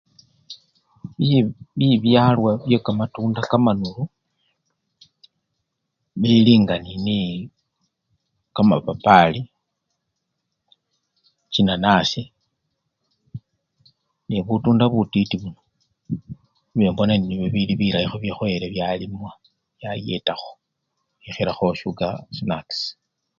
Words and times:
Bi! 1.17 1.29
bibyalwa 1.77 2.51
byekamatunda 2.67 3.41
kamanulu, 3.49 4.03
bili 6.21 6.53
nga 6.61 6.75
nini! 6.85 7.21
kamapapali, 8.55 9.41
chinanasi 11.53 12.21
nebutunda 14.27 14.85
butiti 14.93 15.35
buno 15.41 15.61
nibyo 16.71 16.91
mbona 16.93 17.13
indi 17.15 17.33
bilibilayi 17.53 18.07
bikhoyele 18.23 18.67
byalimwa 18.73 19.31
byayetakho 19.77 20.51
bikhilakho 21.21 21.65
sugar 21.81 22.13
snacks. 22.37 22.79